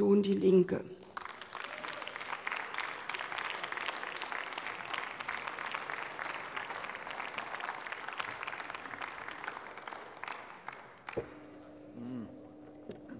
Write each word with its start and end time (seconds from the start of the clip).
Fraktion 0.00 0.22
Die 0.22 0.32
Linke. 0.32 0.80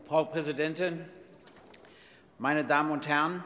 Frau 0.06 0.24
Präsidentin, 0.24 1.04
meine 2.38 2.64
Damen 2.64 2.90
und 2.92 3.06
Herren! 3.06 3.44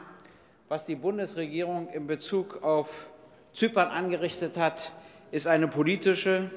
Was 0.69 0.85
die 0.85 0.95
Bundesregierung 0.95 1.89
in 1.89 2.07
Bezug 2.07 2.63
auf 2.63 3.05
Zypern 3.53 3.89
angerichtet 3.89 4.55
hat, 4.57 4.93
ist 5.31 5.45
eine 5.45 5.67
politische, 5.67 6.49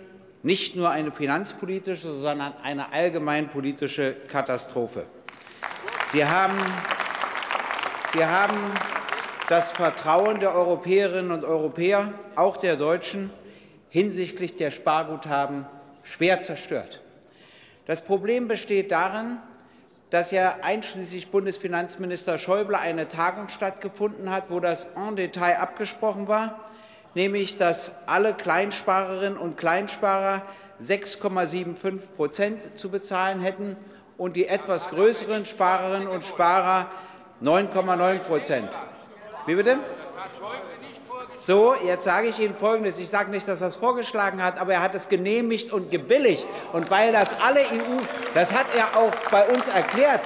nicht 0.45 0.77
nur 0.77 0.91
eine 0.91 1.11
finanzpolitische, 1.11 2.13
sondern 2.13 2.55
eine 2.63 2.93
allgemeinpolitische 2.93 4.15
Katastrophe. 4.29 5.07
Sie 6.11 6.25
haben, 6.25 6.57
Sie 8.15 8.25
haben 8.25 8.57
das 9.51 9.73
Vertrauen 9.73 10.41
der 10.41 10.55
Europäerinnen 10.55 11.31
und 11.31 11.45
Europäer, 11.45 12.15
auch 12.35 12.57
der 12.57 12.77
Deutschen, 12.77 13.31
hinsichtlich 13.91 14.55
der 14.57 14.71
Sparguthaben 14.71 15.67
schwer 16.05 16.41
zerstört. 16.41 17.03
Das 17.85 18.03
Problem 18.03 18.49
besteht 18.49 18.91
darin, 18.91 19.37
dass 20.09 20.31
ja 20.31 20.57
einschließlich 20.63 21.31
Bundesfinanzminister 21.31 22.39
Schäuble 22.39 22.79
eine 22.79 23.09
Tagung 23.09 23.51
stattgefunden 23.51 24.31
hat, 24.31 24.51
wo 24.51 24.61
das 24.61 24.89
en 24.97 25.15
Detail 25.17 25.59
abgesprochen 25.59 26.27
war, 26.27 26.59
nämlich 27.15 27.59
dass 27.59 27.93
alle 28.07 28.33
Kleinsparerinnen 28.33 29.37
und 29.37 29.59
Kleinsparer 29.59 30.41
6,75 30.81 31.99
Prozent 32.17 32.79
zu 32.79 32.89
bezahlen 32.89 33.41
hätten 33.41 33.77
und 34.19 34.37
die 34.37 34.49
etwas 34.49 34.91
größeren 34.91 35.47
Sparerinnen 35.47 36.09
und 36.09 36.25
Sparer 36.25 36.89
9,9 37.43 38.19
Prozent. 38.19 38.69
Wie 39.47 39.55
bitte? 39.55 39.79
So, 41.37 41.77
jetzt 41.87 42.03
sage 42.03 42.27
ich 42.27 42.41
Ihnen 42.41 42.57
Folgendes. 42.57 42.99
Ich 42.99 43.09
sage 43.09 43.31
nicht, 43.31 43.47
dass 43.47 43.61
er 43.61 43.69
es 43.69 43.77
vorgeschlagen 43.77 44.43
hat, 44.43 44.61
aber 44.61 44.75
er 44.75 44.83
hat 44.83 44.95
es 44.97 45.09
genehmigt 45.09 45.73
und 45.73 45.91
gebilligt. 45.91 46.49
Und 46.73 46.91
weil 46.91 47.13
das 47.13 47.41
alle 47.41 47.61
EU, 47.61 48.03
das 48.35 48.53
hat 48.53 48.67
er 48.77 48.99
auch 48.99 49.15
bei 49.31 49.47
uns 49.47 49.69
erklärt, 49.69 50.21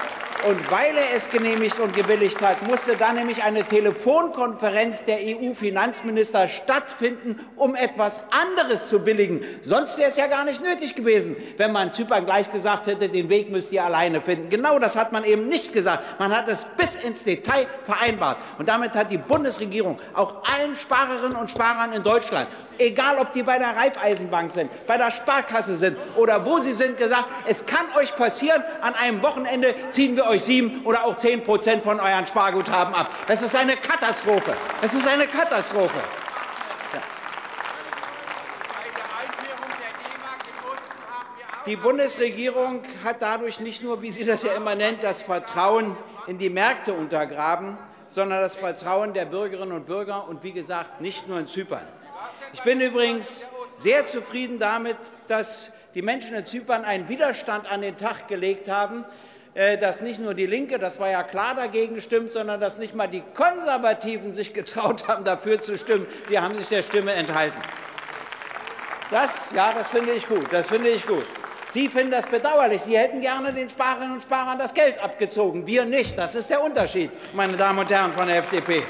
und 0.44 0.70
weil 0.70 0.96
er 0.96 1.16
es 1.16 1.30
genehmigt 1.30 1.78
und 1.78 1.94
gebilligt 1.94 2.40
hat, 2.40 2.68
musste 2.68 2.96
dann 2.96 3.16
nämlich 3.16 3.42
eine 3.42 3.64
Telefonkonferenz 3.64 5.04
der 5.04 5.18
EU-Finanzminister 5.20 6.48
stattfinden, 6.48 7.38
um 7.56 7.74
etwas 7.74 8.22
anderes 8.30 8.88
zu 8.88 9.00
billigen. 9.00 9.44
Sonst 9.62 9.98
wäre 9.98 10.08
es 10.08 10.16
ja 10.16 10.26
gar 10.26 10.44
nicht 10.44 10.62
nötig 10.62 10.94
gewesen, 10.94 11.36
wenn 11.56 11.72
man 11.72 11.92
Zypern 11.92 12.24
gleich 12.24 12.50
gesagt 12.50 12.86
hätte, 12.86 13.08
den 13.08 13.28
Weg 13.28 13.50
müsst 13.50 13.72
ihr 13.72 13.84
alleine 13.84 14.20
finden. 14.20 14.48
Genau 14.48 14.78
das 14.78 14.96
hat 14.96 15.12
man 15.12 15.24
eben 15.24 15.48
nicht 15.48 15.72
gesagt. 15.72 16.18
Man 16.18 16.34
hat 16.36 16.48
es 16.48 16.66
bis 16.82 16.96
ins 16.96 17.24
Detail 17.24 17.66
vereinbart. 17.84 18.42
Und 18.58 18.68
damit 18.68 18.94
hat 18.94 19.10
die 19.10 19.18
Bundesregierung 19.18 20.00
auch 20.14 20.42
allen 20.44 20.74
Sparerinnen 20.76 21.36
und 21.36 21.50
Sparern 21.50 21.92
in 21.92 22.02
Deutschland, 22.02 22.48
egal 22.78 23.18
ob 23.18 23.32
die 23.32 23.42
bei 23.42 23.58
der 23.58 23.76
Raiffeisenbank 23.76 24.50
sind, 24.50 24.70
bei 24.86 24.96
der 24.96 25.10
Sparkasse 25.10 25.76
sind 25.76 25.96
oder 26.16 26.44
wo 26.44 26.58
sie 26.58 26.72
sind, 26.72 26.96
gesagt, 26.96 27.26
es 27.46 27.64
kann 27.66 27.86
euch 27.96 28.14
passieren, 28.16 28.62
an 28.80 28.94
einem 28.94 29.22
Wochenende 29.22 29.74
ziehen 29.90 30.16
wir 30.16 30.26
euch 30.26 30.42
sieben 30.42 30.84
oder 30.84 31.04
auch 31.04 31.16
zehn 31.16 31.44
Prozent 31.44 31.84
von 31.84 32.00
euren 32.00 32.26
Sparguthaben 32.26 32.94
ab. 32.94 33.10
Das 33.26 33.42
ist 33.42 33.54
eine 33.54 33.76
Katastrophe. 33.76 34.52
Das 34.80 34.92
ist 34.94 35.06
eine 35.06 35.26
Katastrophe. 35.26 35.98
Ja. 36.92 37.00
Die 41.64 41.76
Bundesregierung 41.76 42.82
hat 43.04 43.22
dadurch 43.22 43.60
nicht 43.60 43.84
nur, 43.84 44.02
wie 44.02 44.10
sie 44.10 44.24
das 44.24 44.42
ja 44.42 44.52
immer 44.54 44.74
nennt, 44.74 45.04
das 45.04 45.22
Vertrauen 45.22 45.96
in 46.26 46.36
die 46.36 46.50
Märkte 46.50 46.92
untergraben, 46.92 47.78
sondern 48.08 48.40
das 48.40 48.56
Vertrauen 48.56 49.14
der 49.14 49.26
Bürgerinnen 49.26 49.70
und 49.70 49.86
Bürger 49.86 50.26
und 50.28 50.42
wie 50.42 50.50
gesagt 50.50 51.00
nicht 51.00 51.28
nur 51.28 51.38
in 51.38 51.46
Zypern. 51.46 51.86
Ich 52.52 52.62
bin 52.62 52.80
übrigens 52.80 53.46
sehr 53.76 54.06
zufrieden 54.06 54.58
damit, 54.58 54.96
dass 55.28 55.70
die 55.94 56.02
Menschen 56.02 56.34
in 56.34 56.44
Zypern 56.44 56.84
einen 56.84 57.08
Widerstand 57.08 57.70
an 57.70 57.80
den 57.80 57.96
Tag 57.96 58.26
gelegt 58.26 58.68
haben, 58.68 59.04
äh, 59.54 59.78
dass 59.78 60.00
nicht 60.00 60.18
nur 60.18 60.34
die 60.34 60.46
Linke, 60.46 60.80
das 60.80 60.98
war 60.98 61.10
ja 61.10 61.22
klar, 61.22 61.54
dagegen 61.54 62.02
stimmt, 62.02 62.32
sondern 62.32 62.60
dass 62.60 62.78
nicht 62.78 62.96
mal 62.96 63.06
die 63.06 63.22
Konservativen 63.34 64.34
sich 64.34 64.52
getraut 64.52 65.06
haben, 65.06 65.22
dafür 65.22 65.60
zu 65.60 65.78
stimmen. 65.78 66.08
Sie 66.24 66.40
haben 66.40 66.56
sich 66.56 66.66
der 66.66 66.82
Stimme 66.82 67.12
enthalten. 67.12 67.60
Das, 69.10 69.48
ja, 69.54 69.72
das 69.72 69.88
finde 69.88 70.10
ich 70.12 70.26
gut. 70.26 70.52
Das 70.52 70.68
finde 70.68 70.88
ich 70.88 71.06
gut. 71.06 71.26
Sie 71.68 71.88
finden 71.88 72.10
das 72.10 72.26
bedauerlich. 72.26 72.82
Sie 72.82 72.96
hätten 72.98 73.20
gerne 73.20 73.52
den 73.52 73.68
Sparerinnen 73.68 74.14
und 74.14 74.22
Sparern 74.22 74.58
das 74.58 74.74
Geld 74.74 75.02
abgezogen. 75.02 75.66
Wir 75.66 75.84
nicht. 75.84 76.18
Das 76.18 76.34
ist 76.34 76.50
der 76.50 76.62
Unterschied, 76.62 77.10
meine 77.34 77.56
Damen 77.56 77.78
und 77.78 77.90
Herren 77.90 78.12
von 78.12 78.26
der 78.26 78.38
FDP. 78.38 78.82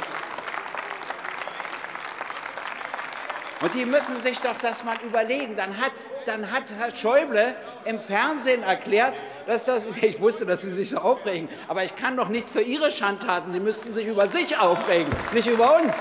Und 3.63 3.71
Sie 3.71 3.87
müssen 3.87 4.19
sich 4.19 4.41
doch 4.41 4.57
das 4.61 4.83
mal 4.83 4.97
überlegen. 5.07 5.55
Dann 5.55 5.79
hat, 5.81 5.93
dann 6.27 6.51
hat 6.51 6.65
Herr 6.77 6.93
Schäuble 6.93 7.55
im 7.85 8.01
Fernsehen 8.01 8.65
erklärt, 8.65 9.23
dass 9.47 9.65
das, 9.65 9.87
ich 10.03 10.21
wusste, 10.21 10.45
dass 10.45 10.63
Sie 10.63 10.71
sich 10.71 10.91
so 10.91 10.99
aufregen, 10.99 11.49
aber 11.69 11.85
ich 11.85 11.95
kann 11.95 12.17
doch 12.17 12.29
nichts 12.29 12.51
für 12.51 12.63
Ihre 12.63 12.91
Schandtaten. 12.91 13.53
Sie 13.53 13.61
müssten 13.61 13.93
sich 13.93 14.09
über 14.09 14.27
sich 14.27 14.59
aufregen, 14.59 15.13
nicht 15.33 15.47
über 15.47 15.77
uns. 15.77 15.95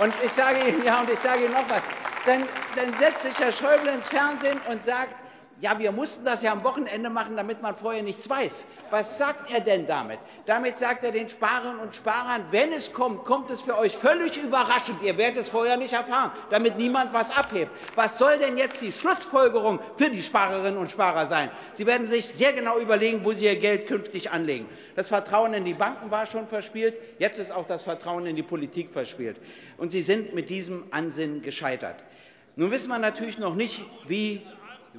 Und 0.00 0.12
ich 0.24 0.32
sage 0.32 0.58
Ihnen, 0.68 0.84
ja, 0.84 1.00
und 1.00 1.10
ich 1.10 1.20
sage 1.20 1.44
Ihnen 1.44 1.54
noch 1.54 1.70
was. 1.70 1.82
Dann, 2.26 2.42
dann 2.74 2.92
setzt 2.98 3.22
sich 3.22 3.38
Herr 3.38 3.52
Schäuble 3.52 3.92
ins 3.92 4.08
Fernsehen 4.08 4.60
und 4.68 4.82
sagt, 4.82 5.14
ja, 5.60 5.78
wir 5.78 5.92
mussten 5.92 6.24
das 6.24 6.42
ja 6.42 6.50
am 6.52 6.64
Wochenende 6.64 7.08
machen, 7.08 7.36
damit 7.36 7.62
man 7.62 7.76
vorher 7.76 8.02
nichts 8.02 8.28
weiß. 8.28 8.66
Was 8.90 9.16
sagt 9.16 9.48
er 9.52 9.60
denn 9.60 9.86
damit? 9.86 10.18
Damit 10.44 10.76
sagt 10.76 11.04
er 11.04 11.12
den 11.12 11.28
Sparern 11.28 11.78
und 11.78 11.94
Sparern, 11.94 12.44
wenn 12.50 12.72
es 12.72 12.92
kommt, 12.92 13.24
kommt 13.24 13.48
es 13.50 13.60
für 13.60 13.78
euch 13.78 13.96
völlig 13.96 14.36
überraschend. 14.36 15.00
Ihr 15.02 15.16
werdet 15.16 15.38
es 15.38 15.48
vorher 15.48 15.76
nicht 15.76 15.92
erfahren, 15.92 16.32
damit 16.50 16.78
niemand 16.78 17.12
was 17.12 17.30
abhebt. 17.30 17.70
Was 17.94 18.18
soll 18.18 18.38
denn 18.38 18.56
jetzt 18.56 18.82
die 18.82 18.90
Schlussfolgerung 18.90 19.78
für 19.96 20.10
die 20.10 20.22
Sparerinnen 20.22 20.78
und 20.78 20.90
Sparer 20.90 21.26
sein? 21.26 21.48
Sie 21.72 21.86
werden 21.86 22.08
sich 22.08 22.26
sehr 22.26 22.52
genau 22.52 22.80
überlegen, 22.80 23.24
wo 23.24 23.30
sie 23.32 23.44
ihr 23.44 23.56
Geld 23.56 23.86
künftig 23.86 24.32
anlegen. 24.32 24.68
Das 24.96 25.08
Vertrauen 25.08 25.54
in 25.54 25.64
die 25.64 25.74
Banken 25.74 26.10
war 26.10 26.26
schon 26.26 26.48
verspielt, 26.48 27.00
jetzt 27.18 27.38
ist 27.38 27.52
auch 27.52 27.68
das 27.68 27.82
Vertrauen 27.84 28.26
in 28.26 28.34
die 28.34 28.42
Politik 28.42 28.92
verspielt. 28.92 29.36
Und 29.78 29.92
sie 29.92 30.02
sind 30.02 30.34
mit 30.34 30.50
diesem 30.50 30.84
Ansinnen 30.90 31.40
gescheitert. 31.40 32.02
Nun 32.56 32.70
wissen 32.70 32.90
wir 32.90 32.98
natürlich 32.98 33.38
noch 33.38 33.54
nicht, 33.54 33.82
wie 34.06 34.42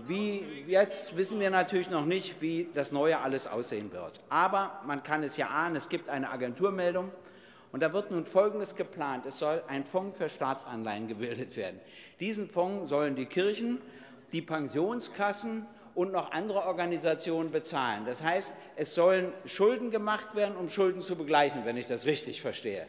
wie 0.08 0.66
jetzt 0.68 1.16
wissen 1.18 1.40
wir 1.40 1.50
natürlich 1.50 1.90
noch 1.90 2.06
nicht, 2.06 2.42
wie 2.42 2.70
das 2.74 2.92
Neue 2.92 3.20
alles 3.20 3.48
aussehen 3.48 3.92
wird. 3.92 4.22
Aber 4.30 4.82
man 4.86 5.04
kann 5.04 5.24
es 5.24 5.38
ja 5.38 5.48
ahnen, 5.48 5.76
es 5.76 5.90
gibt 5.90 6.10
eine 6.10 6.32
Agenturmeldung 6.32 7.12
und 7.72 7.82
da 7.82 7.94
wird 7.94 8.12
nun 8.12 8.26
Folgendes 8.26 8.76
geplant. 8.76 9.26
Es 9.26 9.40
soll 9.40 9.62
ein 9.68 9.84
Fonds 9.84 10.18
für 10.18 10.30
Staatsanleihen 10.30 11.08
gebildet 11.08 11.56
werden. 11.56 11.80
Diesen 12.20 12.50
Fonds 12.50 12.90
sollen 12.90 13.16
die 13.16 13.26
Kirchen, 13.26 13.82
die 14.32 14.42
Pensionskassen 14.42 15.66
und 15.96 16.12
noch 16.12 16.32
andere 16.32 16.64
Organisationen 16.64 17.52
bezahlen. 17.52 18.04
Das 18.06 18.24
heißt, 18.24 18.56
es 18.76 18.96
sollen 18.96 19.32
Schulden 19.46 19.92
gemacht 19.92 20.36
werden, 20.36 20.56
um 20.56 20.70
Schulden 20.70 21.02
zu 21.02 21.16
begleichen, 21.16 21.66
wenn 21.66 21.78
ich 21.78 21.86
das 21.86 22.06
richtig 22.06 22.42
verstehe. 22.42 22.88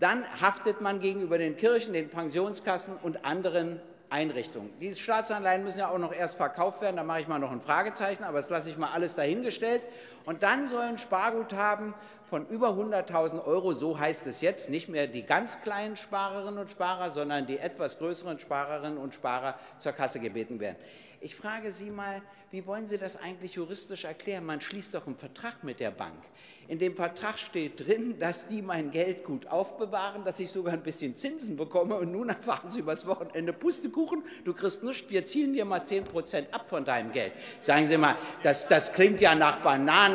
Dann 0.00 0.24
haftet 0.42 0.82
man 0.82 1.00
gegenüber 1.00 1.38
den 1.38 1.56
Kirchen, 1.56 1.94
den 1.94 2.10
Pensionskassen 2.10 2.96
und 3.02 3.24
anderen 3.24 3.80
Einrichtungen. 4.10 4.70
Diese 4.78 4.98
Staatsanleihen 4.98 5.64
müssen 5.64 5.80
ja 5.80 5.90
auch 5.90 5.98
noch 5.98 6.12
erst 6.12 6.36
verkauft 6.36 6.80
werden, 6.80 6.96
da 6.96 7.02
mache 7.02 7.20
ich 7.20 7.28
mal 7.28 7.38
noch 7.38 7.50
ein 7.50 7.60
Fragezeichen, 7.60 8.24
aber 8.24 8.38
das 8.38 8.50
lasse 8.50 8.70
ich 8.70 8.76
mal 8.76 8.90
alles 8.92 9.14
dahingestellt. 9.14 9.86
Und 10.26 10.42
dann 10.42 10.66
sollen 10.66 10.98
Sparguthaben 10.98 11.94
von 12.28 12.46
über 12.48 12.70
100.000 12.70 13.44
Euro, 13.44 13.72
so 13.72 13.98
heißt 13.98 14.26
es 14.26 14.40
jetzt, 14.40 14.68
nicht 14.68 14.88
mehr 14.88 15.06
die 15.06 15.22
ganz 15.22 15.60
kleinen 15.62 15.96
Sparerinnen 15.96 16.58
und 16.58 16.70
Sparer, 16.70 17.12
sondern 17.12 17.46
die 17.46 17.58
etwas 17.58 17.98
größeren 17.98 18.40
Sparerinnen 18.40 18.98
und 18.98 19.14
Sparer 19.14 19.58
zur 19.78 19.92
Kasse 19.92 20.18
gebeten 20.18 20.58
werden. 20.58 20.76
Ich 21.20 21.34
frage 21.34 21.70
Sie 21.72 21.90
mal, 21.90 22.20
wie 22.50 22.66
wollen 22.66 22.86
Sie 22.86 22.98
das 22.98 23.16
eigentlich 23.16 23.54
juristisch 23.54 24.04
erklären? 24.04 24.44
Man 24.44 24.60
schließt 24.60 24.94
doch 24.94 25.06
einen 25.06 25.16
Vertrag 25.16 25.64
mit 25.64 25.80
der 25.80 25.90
Bank. 25.90 26.22
In 26.68 26.80
dem 26.80 26.96
Vertrag 26.96 27.38
steht 27.38 27.86
drin, 27.86 28.18
dass 28.18 28.48
die 28.48 28.60
mein 28.60 28.90
Geld 28.90 29.24
gut 29.24 29.46
aufbewahren, 29.46 30.24
dass 30.24 30.40
ich 30.40 30.50
sogar 30.50 30.74
ein 30.74 30.82
bisschen 30.82 31.14
Zinsen 31.14 31.56
bekomme 31.56 31.94
und 31.94 32.10
nun 32.10 32.28
erfahren 32.28 32.68
Sie 32.70 32.80
übers 32.80 33.06
Wochenende 33.06 33.52
Pustekuchen, 33.52 34.24
du 34.44 34.52
kriegst 34.52 34.82
nichts, 34.82 35.08
wir 35.08 35.22
ziehen 35.22 35.52
dir 35.52 35.64
mal 35.64 35.84
10 35.84 36.04
Prozent 36.04 36.52
ab 36.52 36.68
von 36.68 36.84
deinem 36.84 37.12
Geld. 37.12 37.32
Sagen 37.60 37.86
Sie 37.86 37.96
mal, 37.96 38.16
das, 38.42 38.66
das 38.66 38.92
klingt 38.92 39.20
ja 39.20 39.36
nach 39.36 39.62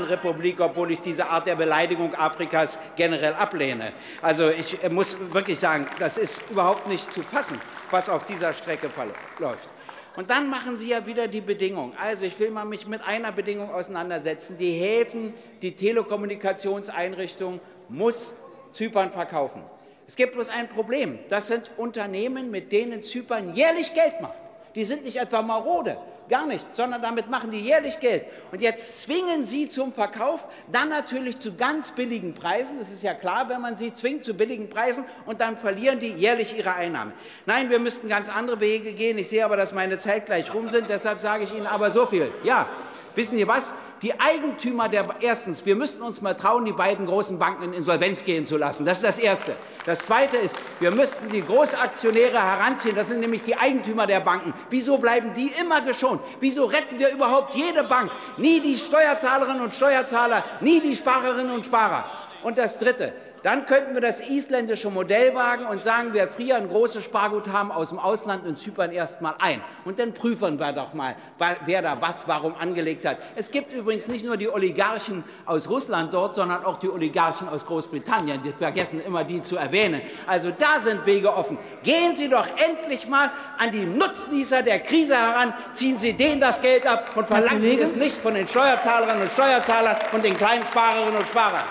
Bananenrepublik, 0.02 0.60
obwohl 0.60 0.92
ich 0.92 1.00
diese 1.00 1.30
Art 1.30 1.48
der 1.48 1.56
Beleidigung 1.56 2.16
Afrikas 2.16 2.80
generell 2.96 3.34
ablehne. 3.34 3.94
Also 4.22 4.50
ich 4.50 4.78
muss 4.90 5.18
wirklich 5.32 5.60
sagen, 5.60 5.88
das 6.00 6.18
ist 6.18 6.42
überhaupt 6.50 6.88
nicht 6.88 7.12
zu 7.12 7.22
fassen, 7.22 7.60
was 7.90 8.10
auf 8.10 8.26
dieser 8.26 8.54
Strecke 8.54 8.90
läuft. 9.40 9.70
Und 10.18 10.30
dann 10.30 10.50
machen 10.50 10.76
Sie 10.76 10.90
ja 10.90 11.06
wieder 11.06 11.28
die 11.28 11.40
Bedingung. 11.42 11.94
Also 12.02 12.26
ich 12.26 12.38
will 12.40 12.52
mal 12.52 12.66
mich 12.66 12.86
mit 12.86 13.02
einer 13.06 13.32
Bedingung 13.32 13.74
auseinandersetzen. 13.74 14.58
Die 14.58 14.74
Häfen, 14.74 15.34
die 15.62 15.74
Telekommunikationseinrichtung 15.74 17.62
muss 17.88 18.36
Zypern 18.72 19.12
verkaufen. 19.12 19.64
Es 20.08 20.18
gibt 20.18 20.34
bloß 20.34 20.50
ein 20.50 20.68
Problem. 20.68 21.20
Das 21.30 21.48
sind 21.48 21.72
Unternehmen, 21.78 22.52
mit 22.52 22.74
denen 22.74 23.04
Zypern 23.04 23.56
jährlich 23.56 23.94
Geld 23.94 24.20
macht. 24.20 24.36
Die 24.76 24.84
sind 24.84 25.06
nicht 25.06 25.18
etwa 25.18 25.42
marode. 25.42 25.98
Gar 26.32 26.48
nichts, 26.48 26.76
sondern 26.76 27.02
damit 27.02 27.30
machen 27.30 27.52
die 27.52 27.60
jährlich 27.60 28.00
Geld. 28.00 28.26
Und 28.52 28.62
jetzt 28.62 29.02
zwingen 29.02 29.44
sie 29.44 29.68
zum 29.68 29.94
Verkauf, 29.94 30.48
dann 30.72 30.90
natürlich 30.90 31.38
zu 31.40 31.56
ganz 31.56 31.92
billigen 31.92 32.34
Preisen. 32.34 32.80
Das 32.80 32.90
ist 32.90 33.04
ja 33.04 33.14
klar, 33.14 33.50
wenn 33.50 33.62
man 33.62 33.76
sie 33.76 33.94
zwingt 33.94 34.24
zu 34.24 34.34
billigen 34.34 34.70
Preisen 34.70 35.04
und 35.26 35.42
dann 35.42 35.58
verlieren 35.58 36.00
die 36.00 36.08
jährlich 36.08 36.58
ihre 36.58 36.74
Einnahmen. 36.74 37.12
Nein, 37.46 37.70
wir 37.70 37.80
müssten 37.80 38.08
ganz 38.08 38.30
andere 38.30 38.62
Wege 38.62 38.94
gehen. 38.94 39.18
Ich 39.18 39.30
sehe 39.30 39.44
aber, 39.44 39.58
dass 39.58 39.74
meine 39.74 39.98
Zeit 39.98 40.26
gleich 40.26 40.54
rum 40.54 40.70
sind. 40.70 40.90
Deshalb 40.90 41.20
sage 41.20 41.44
ich 41.44 41.54
Ihnen 41.54 41.68
aber 41.68 41.92
so 41.92 42.06
viel. 42.06 42.32
Ja, 42.44 42.68
wissen 43.16 43.38
Sie 43.38 43.48
was? 43.48 43.74
Die 44.02 44.20
Eigentümer 44.20 44.90
der, 44.90 45.08
erstens, 45.22 45.64
wir 45.66 45.76
müssten 45.76 46.02
uns 46.02 46.22
mal 46.22 46.34
trauen, 46.34 46.66
die 46.66 46.72
beiden 46.72 47.06
großen 47.06 47.38
Banken 47.38 47.66
in 47.66 47.74
Insolvenz 47.74 48.24
gehen 48.24 48.48
zu 48.48 48.58
lassen. 48.58 48.84
Das 48.84 48.98
ist 48.98 49.04
das 49.04 49.20
Erste. 49.20 49.56
Das 49.86 50.00
Zweite 50.00 50.38
ist, 50.38 50.60
wir 50.80 50.90
müssten 50.90 51.30
die 51.30 51.42
Großaktionäre 51.42 52.42
heranziehen. 52.42 52.96
Das 52.96 53.10
sind 53.10 53.20
nämlich 53.20 53.44
die 53.44 53.56
Eigentümer 53.56 54.08
der 54.08 54.22
Banken. 54.22 54.54
Wieso 54.72 54.98
bleiben 54.98 55.34
die 55.34 55.52
immer 55.62 55.82
geschont? 55.82 56.22
Wieso 56.40 56.66
retten 56.66 56.98
wir 56.98 57.10
überhaupt 57.10 57.54
jede 57.54 57.84
Bank? 57.84 58.12
Nie 58.38 58.60
die 58.60 58.76
Steuerzahlerinnen 58.76 59.62
und 59.62 59.76
Steuerzahler, 59.76 60.44
nie 60.62 60.80
die 60.80 60.96
Sparerinnen 60.96 61.54
und 61.54 61.66
Sparer. 61.66 62.06
Und 62.42 62.58
das 62.58 62.80
Dritte, 62.80 63.14
dann 63.44 63.66
könnten 63.66 63.94
wir 63.94 64.02
das 64.02 64.22
isländische 64.22 64.90
Modell 64.90 65.34
wagen 65.34 65.66
und 65.66 65.82
sagen, 65.82 66.14
wir 66.14 66.28
frieren 66.28 66.70
große 66.70 67.02
Sparguthaben 67.02 67.72
aus 67.72 67.90
dem 67.90 68.00
Ausland 68.00 68.46
und 68.46 68.58
Zypern 68.58 68.92
erst 68.92 69.22
mal 69.22 69.36
ein. 69.40 69.62
Und 69.86 70.00
dann 70.00 70.14
prüfen 70.14 70.60
wir 70.60 70.72
doch 70.74 70.94
mal, 70.94 71.16
wer 71.66 71.82
da 71.82 72.00
was 72.00 72.28
warum 72.28 72.56
angelegt 72.56 73.06
hat. 73.06 73.18
Es 73.36 73.50
gibt 73.50 73.74
übrigens 73.74 74.08
nicht 74.08 74.24
nur 74.24 74.38
die 74.38 74.50
Oligarchen 74.50 75.24
aus 75.46 75.70
Russland 75.70 76.14
dort, 76.14 76.36
sondern 76.36 76.64
auch 76.66 76.78
die 76.78 76.90
Oligarchen 76.90 77.50
aus 77.50 77.66
Großbritannien. 77.66 78.42
Die 78.42 78.52
vergessen 78.52 79.02
immer, 79.04 79.24
die 79.24 79.42
zu 79.42 79.58
erwähnen. 79.58 80.02
Also 80.28 80.52
da 80.52 80.80
sind 80.80 81.06
Wege 81.06 81.34
offen. 81.34 81.58
Gehen 81.84 82.16
Sie 82.16 82.30
doch 82.30 82.48
endlich 82.58 83.08
mal 83.08 83.32
an 83.58 83.72
die 83.72 83.86
Nutznießer 83.86 84.62
der 84.62 84.80
Krise 84.80 85.16
heran, 85.16 85.54
ziehen 85.74 85.98
Sie 85.98 86.14
denen 86.14 86.42
das 86.42 86.62
Geld 86.62 86.86
ab 86.86 87.12
und 87.16 87.28
verlangen 87.28 87.62
Sie 87.62 87.80
es 87.80 87.96
nicht 87.96 88.18
von 88.18 88.36
den 88.36 88.48
Steuerzahlerinnen 88.48 89.24
und 89.24 89.32
Steuerzahlern 89.32 89.98
und 90.12 90.24
den 90.24 90.36
kleinen 90.36 90.66
Sparerinnen 90.66 91.18
und 91.18 91.28
Sparern. 91.28 91.66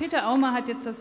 Peter 0.00 0.26
Aumer 0.26 0.54
hat 0.54 0.66
jetzt 0.66 0.86
das 0.86 0.96
Wort. 0.96 0.98